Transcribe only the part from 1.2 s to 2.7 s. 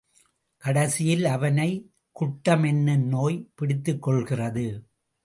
அவனை, குட்டம்